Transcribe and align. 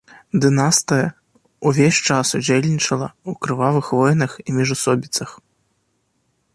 Дынастыя 0.43 1.05
ўвесь 1.71 1.99
час 2.07 2.27
ўдзельнічала 2.39 3.09
ў 3.11 3.31
крывавых 3.45 3.87
войнах 3.99 4.31
і 4.47 4.61
міжусобіцах. 4.61 5.29